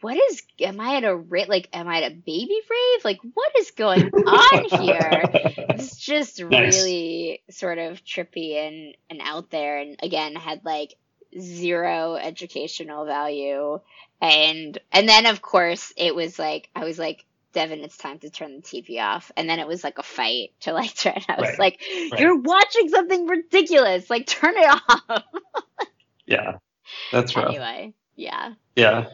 [0.00, 3.04] what is, am I at a, like, am I at a baby rave?
[3.04, 5.22] Like, what is going on here?
[5.70, 6.50] it's just nice.
[6.82, 9.78] really sort of trippy and, and out there.
[9.78, 10.94] And again, had like
[11.38, 13.78] zero educational value.
[14.20, 18.30] And, and then of course it was like, I was like, Devin, it's time to
[18.30, 19.30] turn the TV off.
[19.36, 21.20] And then it was like a fight to like turn.
[21.28, 21.58] I was right.
[21.58, 21.82] like,
[22.18, 24.08] you're watching something ridiculous.
[24.10, 25.24] Like, turn it off.
[26.26, 26.58] yeah,
[27.10, 27.48] that's rough.
[27.48, 28.54] Anyway, yeah.
[28.76, 29.06] Yeah.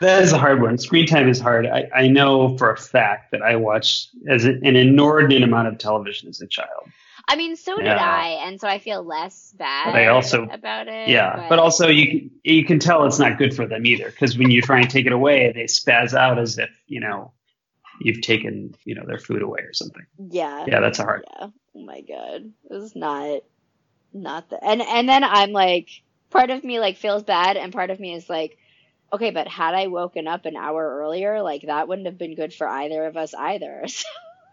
[0.00, 0.76] That is a hard one.
[0.76, 1.66] Screen time is hard.
[1.66, 6.28] I, I know for a fact that I watched as an inordinate amount of television
[6.28, 6.90] as a child.
[7.28, 7.98] I mean, so did yeah.
[7.98, 9.86] I, and so I feel less bad.
[9.86, 11.08] But I also about it.
[11.08, 14.38] Yeah, but, but also you you can tell it's not good for them either because
[14.38, 17.32] when you try and take it away, they spaz out as if you know
[18.00, 20.04] you've taken you know their food away or something.
[20.30, 20.64] Yeah.
[20.66, 21.24] Yeah, that's a hard.
[21.38, 21.48] Yeah.
[21.74, 23.42] Oh my god, this is not
[24.12, 25.88] not the and and then I'm like,
[26.30, 28.58] part of me like feels bad, and part of me is like,
[29.12, 32.54] okay, but had I woken up an hour earlier, like that wouldn't have been good
[32.54, 33.84] for either of us either.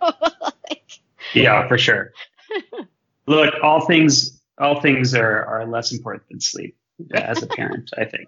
[0.04, 1.00] So, like...
[1.34, 2.12] Yeah, for sure.
[3.26, 6.76] Look, all things all things are are less important than sleep
[7.14, 7.90] as a parent.
[7.98, 8.28] I think,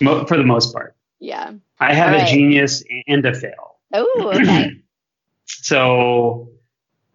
[0.00, 0.96] Mo- for the most part.
[1.20, 1.52] Yeah.
[1.78, 3.75] I have a genius and a fail.
[3.92, 4.72] Oh, okay.
[5.46, 6.50] so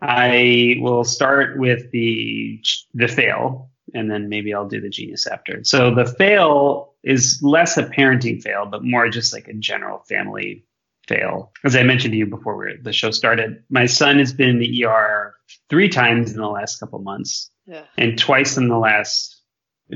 [0.02, 2.62] I will start with the
[2.94, 5.64] the fail, and then maybe I'll do the genius after.
[5.64, 10.66] So the fail is less a parenting fail, but more just like a general family
[11.08, 11.52] fail.
[11.64, 14.86] As I mentioned to you before the show started, my son has been in the
[14.86, 15.36] ER
[15.70, 17.84] three times in the last couple months, yeah.
[17.98, 19.42] and twice in the last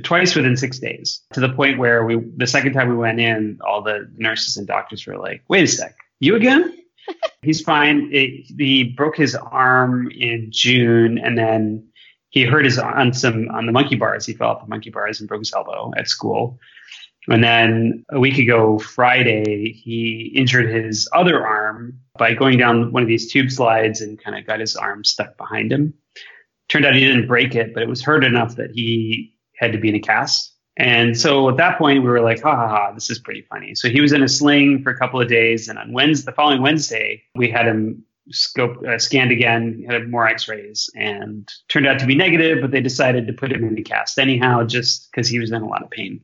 [0.03, 3.59] twice within six days to the point where we the second time we went in
[3.65, 6.77] all the nurses and doctors were like wait a sec you again?
[7.41, 8.09] He's fine.
[8.11, 11.87] It, he broke his arm in June, and then
[12.29, 14.25] he hurt his on some on the monkey bars.
[14.25, 16.59] He fell off the monkey bars and broke his elbow at school.
[17.27, 23.01] And then a week ago, Friday, he injured his other arm by going down one
[23.01, 25.93] of these tube slides and kind of got his arm stuck behind him.
[26.69, 29.79] Turned out he didn't break it, but it was hurt enough that he had to
[29.79, 30.54] be in a cast.
[30.77, 33.75] And so at that point, we were like, ha ha ha, this is pretty funny.
[33.75, 35.69] So he was in a sling for a couple of days.
[35.69, 40.27] And on Wednesday, the following Wednesday, we had him scope uh, scanned again, had more
[40.27, 43.83] x-rays and turned out to be negative, but they decided to put him in the
[43.83, 46.21] cast anyhow, just because he was in a lot of pain.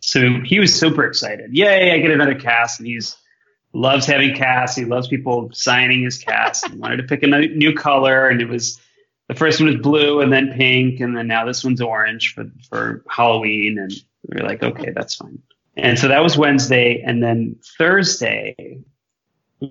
[0.00, 1.50] So he was super excited.
[1.54, 2.80] Yay, I get another cast.
[2.80, 3.16] And he's
[3.72, 4.76] loves having casts.
[4.76, 6.68] He loves people signing his cast.
[6.68, 8.79] he wanted to pick a new color, and it was
[9.30, 12.50] the first one was blue, and then pink, and then now this one's orange for
[12.68, 13.78] for Halloween.
[13.78, 13.92] And
[14.26, 15.38] we were like, okay, that's fine.
[15.76, 18.82] And so that was Wednesday, and then Thursday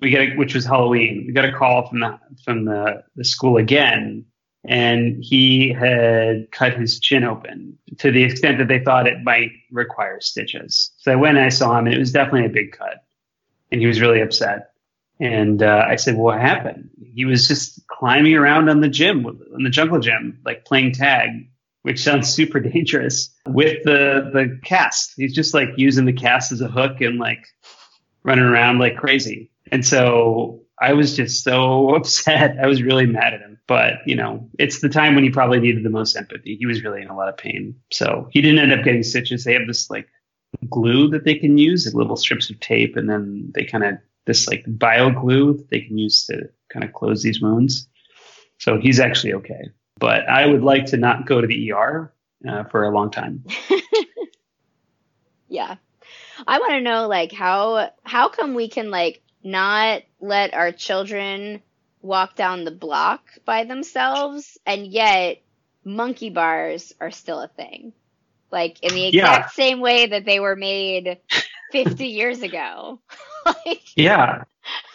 [0.00, 1.24] we get a, which was Halloween.
[1.26, 4.24] We got a call from the from the, the school again,
[4.64, 9.50] and he had cut his chin open to the extent that they thought it might
[9.70, 10.90] require stitches.
[10.96, 13.04] So I went and I saw him, and it was definitely a big cut,
[13.70, 14.69] and he was really upset.
[15.20, 19.62] And uh, I said, "What happened?" He was just climbing around on the gym, on
[19.62, 21.48] the jungle gym, like playing tag,
[21.82, 23.34] which sounds super dangerous.
[23.46, 27.46] With the the cast, he's just like using the cast as a hook and like
[28.22, 29.50] running around like crazy.
[29.70, 32.56] And so I was just so upset.
[32.58, 33.58] I was really mad at him.
[33.66, 36.56] But, you know, it's the time when he probably needed the most empathy.
[36.56, 37.76] He was really in a lot of pain.
[37.92, 39.44] So he didn't end up getting stitches.
[39.44, 40.08] They have this like
[40.68, 43.98] glue that they can use, little strips of tape, and then they kind of
[44.30, 47.88] this like bio glue that they can use to kind of close these wounds.
[48.58, 49.70] So he's actually okay.
[49.98, 52.14] But I would like to not go to the ER
[52.48, 53.44] uh, for a long time.
[55.48, 55.76] yeah.
[56.46, 61.60] I want to know like how how come we can like not let our children
[62.02, 65.42] walk down the block by themselves and yet
[65.84, 67.92] monkey bars are still a thing
[68.50, 69.64] like in the exact yeah.
[69.64, 71.18] same way that they were made
[71.72, 73.00] 50 years ago
[73.66, 74.44] like, yeah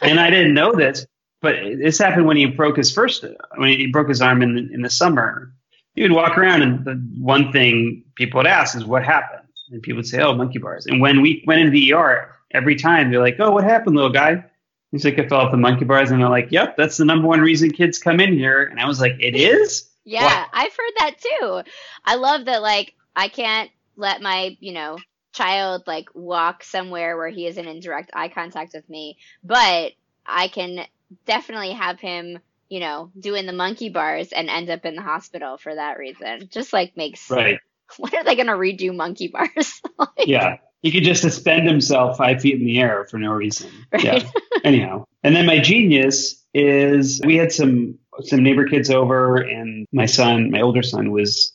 [0.01, 1.05] and i didn't know this
[1.41, 3.25] but this happened when he broke his first
[3.55, 5.53] when he broke his arm in the, in the summer
[5.93, 9.81] he would walk around and the one thing people would ask is what happened and
[9.81, 13.11] people would say oh monkey bars and when we went into the er every time
[13.11, 14.43] they're like, "Oh, what happened, little guy?"
[14.91, 17.27] He's like, "I fell off the monkey bars," and they're like, "Yep, that's the number
[17.27, 20.93] one reason kids come in here." And I was like, "It is." Yeah, I've heard
[20.99, 21.61] that too.
[22.05, 22.61] I love that.
[22.61, 24.97] Like, I can't let my you know
[25.35, 29.91] child like walk somewhere where he isn't in direct eye contact with me, but
[30.25, 30.85] I can
[31.25, 35.57] definitely have him you know, doing the monkey bars and end up in the hospital
[35.57, 36.49] for that reason.
[36.51, 37.59] Just like makes right.
[37.97, 39.81] What are they going to redo monkey bars?
[39.99, 43.69] like, yeah, he could just suspend himself five feet in the air for no reason.
[43.91, 44.03] Right.
[44.03, 44.29] Yeah.
[44.63, 50.07] Anyhow, and then my genius is we had some some neighbor kids over, and my
[50.07, 51.53] son, my older son, was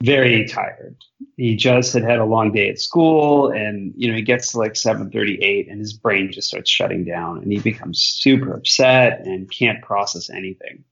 [0.00, 0.96] very tired.
[1.36, 4.58] He just had had a long day at school, and you know he gets to
[4.58, 8.54] like seven thirty eight, and his brain just starts shutting down, and he becomes super
[8.54, 10.84] upset and can't process anything.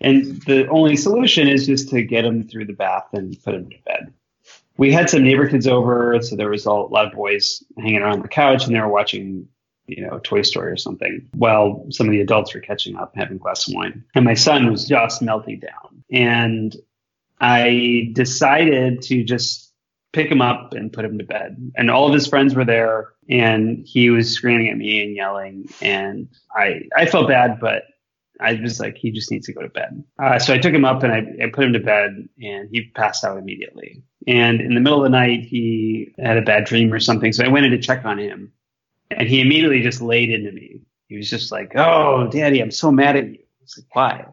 [0.00, 3.70] And the only solution is just to get him through the bath and put him
[3.70, 4.12] to bed
[4.78, 8.22] we had some neighbor kids over, so there was a lot of boys hanging around
[8.22, 9.46] the couch, and they were watching,
[9.86, 13.36] you know, Toy Story or something, while some of the adults were catching up, having
[13.36, 16.04] a glass of wine, and my son was just melting down.
[16.10, 16.74] And
[17.40, 19.72] I decided to just
[20.12, 21.72] pick him up and put him to bed.
[21.76, 25.68] And all of his friends were there, and he was screaming at me and yelling,
[25.80, 27.84] and I I felt bad, but
[28.40, 30.04] I was like, he just needs to go to bed.
[30.22, 32.90] Uh, so I took him up and I, I, put him to bed and he
[32.94, 34.02] passed out immediately.
[34.26, 37.32] And in the middle of the night, he had a bad dream or something.
[37.32, 38.52] So I went in to check on him
[39.10, 40.82] and he immediately just laid into me.
[41.08, 43.38] He was just like, Oh, daddy, I'm so mad at you.
[43.38, 44.26] I was like, why?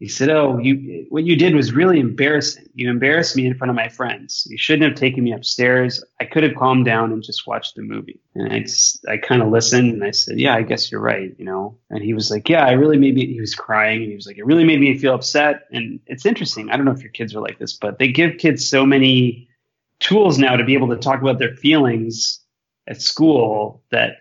[0.00, 2.64] He said, "Oh, you what you did was really embarrassing.
[2.74, 4.46] You embarrassed me in front of my friends.
[4.50, 6.02] You shouldn't have taken me upstairs.
[6.18, 8.64] I could have calmed down and just watched the movie." And I
[9.12, 11.76] I kind of listened and I said, "Yeah, I guess you're right." You know.
[11.90, 14.26] And he was like, "Yeah, I really made me." He was crying and he was
[14.26, 16.70] like, "It really made me feel upset." And it's interesting.
[16.70, 19.50] I don't know if your kids are like this, but they give kids so many
[19.98, 22.40] tools now to be able to talk about their feelings
[22.88, 24.16] at school that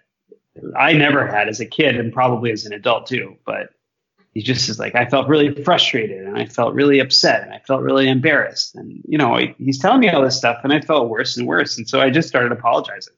[0.78, 3.38] I never had as a kid and probably as an adult too.
[3.46, 3.70] But
[4.34, 7.60] he just is like, I felt really frustrated and I felt really upset and I
[7.66, 8.76] felt really embarrassed.
[8.76, 11.78] And, you know, he's telling me all this stuff and I felt worse and worse.
[11.78, 13.16] And so I just started apologizing.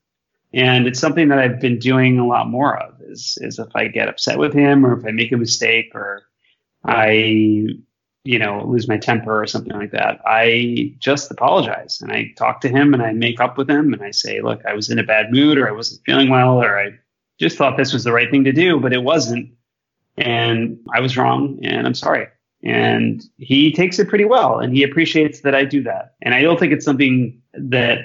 [0.53, 3.87] And it's something that I've been doing a lot more of is, is if I
[3.87, 6.23] get upset with him or if I make a mistake or
[6.83, 7.67] I,
[8.23, 12.61] you know, lose my temper or something like that, I just apologize and I talk
[12.61, 14.99] to him and I make up with him and I say, look, I was in
[14.99, 16.91] a bad mood or I wasn't feeling well or I
[17.39, 19.51] just thought this was the right thing to do, but it wasn't
[20.17, 22.27] and I was wrong and I'm sorry.
[22.63, 26.15] And he takes it pretty well and he appreciates that I do that.
[26.21, 27.99] And I don't think it's something that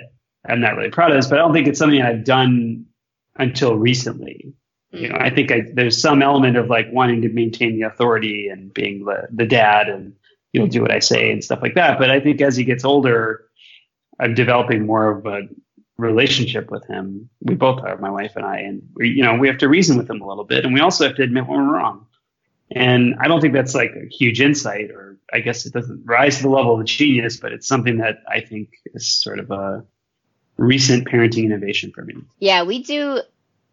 [0.49, 2.87] I'm not really proud of this, but I don't think it's something I've done
[3.37, 4.55] until recently.
[4.93, 8.49] You know, I think I, there's some element of like wanting to maintain the authority
[8.49, 10.15] and being the, the dad and
[10.53, 11.99] you'll do what I say and stuff like that.
[11.99, 13.45] But I think as he gets older,
[14.19, 15.43] I'm developing more of a
[15.99, 17.29] relationship with him.
[17.41, 19.97] We both are, my wife and I, and we, you know, we have to reason
[19.97, 22.07] with him a little bit, and we also have to admit when we're wrong.
[22.71, 26.39] And I don't think that's like a huge insight, or I guess it doesn't rise
[26.39, 29.85] to the level of genius, but it's something that I think is sort of a
[30.57, 32.15] recent parenting innovation for me.
[32.39, 33.21] Yeah, we do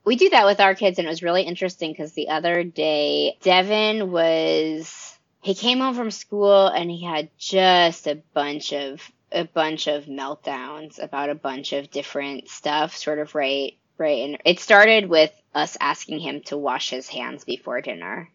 [0.05, 3.38] we do that with our kids, and it was really interesting because the other day,
[3.41, 9.01] Devin was, he came home from school and he had just a bunch of,
[9.34, 14.24] a bunch of meltdowns about a bunch of different stuff, sort of right, right.
[14.26, 18.30] And it started with us asking him to wash his hands before dinner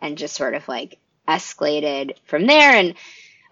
[0.00, 2.72] and just sort of like escalated from there.
[2.72, 2.94] And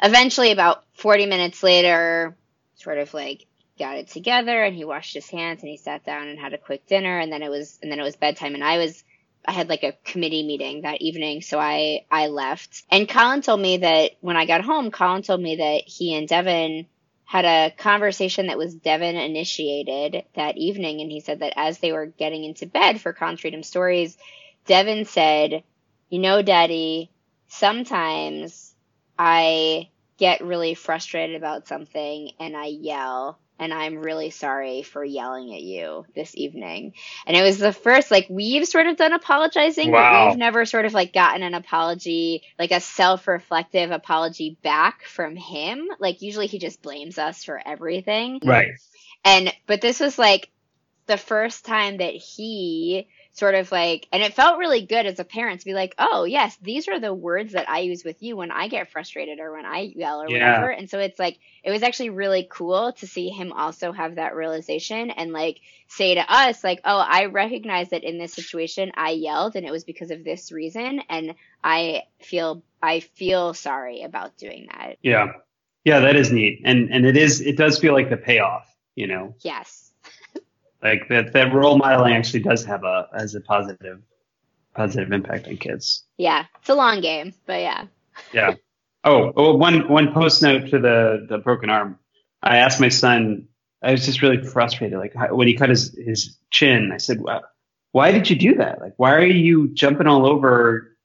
[0.03, 2.37] eventually, about 40 minutes later,
[2.77, 3.47] sort of like
[3.79, 6.59] got it together and he washed his hands and he sat down and had a
[6.59, 9.05] quick dinner and then it was and then it was bedtime and I was
[9.47, 12.83] I had like a committee meeting that evening so I I left.
[12.91, 16.29] And Colin told me that when I got home Colin told me that he and
[16.29, 16.87] Devin
[17.25, 21.93] had a conversation that was Devin initiated that evening and he said that as they
[21.93, 24.17] were getting into bed for Colin's Freedom Stories
[24.67, 25.63] Devin said
[26.09, 27.11] you know daddy
[27.49, 28.75] sometimes
[29.19, 35.55] I get really frustrated about something and I yell and I'm really sorry for yelling
[35.55, 36.95] at you this evening.
[37.27, 40.25] And it was the first, like, we've sort of done apologizing, wow.
[40.25, 45.05] but we've never sort of like gotten an apology, like a self reflective apology back
[45.05, 45.89] from him.
[45.99, 48.41] Like, usually he just blames us for everything.
[48.45, 48.73] Right.
[49.25, 50.51] And, but this was like
[51.07, 55.25] the first time that he sort of like, and it felt really good as a
[55.25, 58.35] parent to be like, oh, yes, these are the words that I use with you
[58.35, 60.53] when I get frustrated or when I yell or yeah.
[60.53, 60.71] whatever.
[60.71, 64.35] And so it's like, it was actually really cool to see him also have that
[64.35, 69.11] realization and like say to us, like, oh, I recognize that in this situation I
[69.11, 71.03] yelled and it was because of this reason.
[71.11, 74.97] And I feel, I feel sorry about doing that.
[75.03, 75.33] Yeah.
[75.85, 76.63] Yeah, that is neat.
[76.65, 79.35] And, and it is, it does feel like the payoff, you know?
[79.43, 79.86] Yes
[80.83, 84.03] like that that role modeling actually does have a has a positive
[84.75, 86.05] positive impact on kids.
[86.19, 87.87] Yeah, it's a long game, but yeah.
[88.33, 88.55] yeah.
[89.05, 91.99] Oh, oh, one one post note to the the broken arm.
[92.43, 93.49] I asked my son.
[93.83, 94.99] I was just really frustrated.
[94.99, 97.43] Like when he cut his his chin, I said, well,
[97.93, 98.81] "Why did you do that?
[98.81, 100.97] Like, why are you jumping all over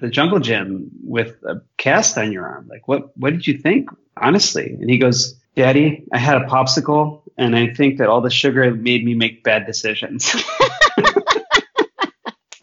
[0.00, 2.68] the jungle gym with a cast on your arm?
[2.68, 7.22] Like, what what did you think, honestly?" And he goes, "Daddy, I had a popsicle
[7.40, 10.30] and I think that all the sugar made me make bad decisions.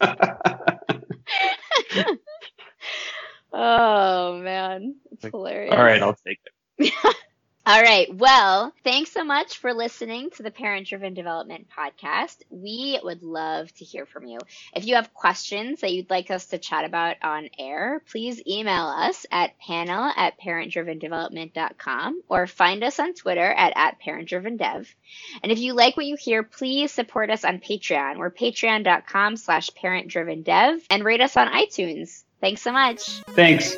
[3.52, 5.74] oh man, it's hilarious.
[5.74, 6.38] All right, I'll take
[6.78, 6.94] it.
[7.68, 8.08] All right.
[8.16, 12.36] Well, thanks so much for listening to the Parent Driven Development Podcast.
[12.48, 14.38] We would love to hear from you.
[14.74, 18.86] If you have questions that you'd like us to chat about on air, please email
[18.86, 24.88] us at panel at parentdrivendevelopment.com or find us on Twitter at, at parentdrivendev.
[25.42, 28.16] And if you like what you hear, please support us on Patreon.
[28.16, 32.24] We're patreon.com slash parentdrivendev and rate us on iTunes.
[32.40, 33.10] Thanks so much.
[33.34, 33.76] Thanks.